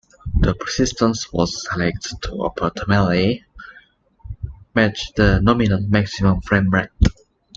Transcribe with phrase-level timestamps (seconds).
[0.39, 3.43] The persistence was selected to optimally
[4.73, 6.89] match the nominal maximum frame rate.